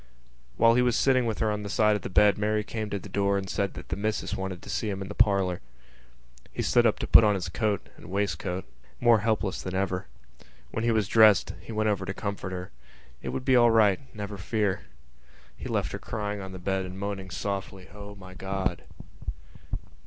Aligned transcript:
While 0.57 0.73
he 0.73 0.81
was 0.81 0.97
sitting 0.97 1.27
with 1.27 1.37
her 1.37 1.51
on 1.51 1.61
the 1.61 1.69
side 1.69 1.95
of 1.95 2.01
the 2.01 2.09
bed 2.09 2.35
Mary 2.35 2.63
came 2.63 2.89
to 2.89 2.97
the 2.97 3.07
door 3.07 3.37
and 3.37 3.47
said 3.47 3.75
that 3.75 3.89
the 3.89 3.95
missus 3.95 4.35
wanted 4.35 4.63
to 4.63 4.69
see 4.71 4.89
him 4.89 4.99
in 4.99 5.09
the 5.09 5.13
parlour. 5.13 5.61
He 6.51 6.63
stood 6.63 6.87
up 6.87 6.97
to 6.97 7.05
put 7.05 7.23
on 7.23 7.35
his 7.35 7.49
coat 7.49 7.87
and 7.97 8.09
waistcoat, 8.09 8.65
more 8.99 9.19
helpless 9.19 9.61
than 9.61 9.75
ever. 9.75 10.07
When 10.71 10.83
he 10.83 10.89
was 10.89 11.07
dressed 11.07 11.53
he 11.61 11.71
went 11.71 11.87
over 11.87 12.03
to 12.03 12.09
her 12.13 12.15
to 12.15 12.19
comfort 12.19 12.51
her. 12.51 12.71
It 13.21 13.29
would 13.29 13.45
be 13.45 13.55
all 13.55 13.69
right, 13.69 13.99
never 14.15 14.39
fear. 14.39 14.85
He 15.55 15.67
left 15.69 15.91
her 15.91 15.99
crying 15.99 16.41
on 16.41 16.51
the 16.51 16.57
bed 16.57 16.83
and 16.83 16.97
moaning 16.97 17.29
softly: 17.29 17.85
_"O 17.93 18.15
my 18.15 18.33
God!" 18.33 18.81